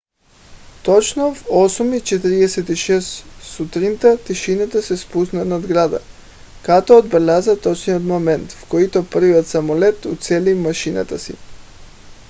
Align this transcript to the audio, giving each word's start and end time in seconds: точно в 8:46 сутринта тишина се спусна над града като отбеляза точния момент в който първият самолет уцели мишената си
точно 0.83 1.35
в 1.35 1.45
8:46 1.49 2.99
сутринта 3.41 4.17
тишина 4.23 4.81
се 4.81 4.97
спусна 4.97 5.45
над 5.45 5.67
града 5.67 5.99
като 6.63 6.97
отбеляза 6.97 7.61
точния 7.61 7.99
момент 7.99 8.51
в 8.51 8.69
който 8.69 9.09
първият 9.09 9.47
самолет 9.47 10.05
уцели 10.05 10.53
мишената 10.53 11.19
си 11.19 11.35